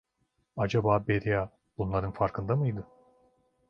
Acaba 0.57 0.99
Beria 1.07 1.49
bunların 1.77 2.11
farkında 2.11 2.55
mıydı? 2.55 2.87